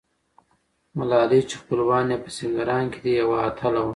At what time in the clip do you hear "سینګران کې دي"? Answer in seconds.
2.37-3.13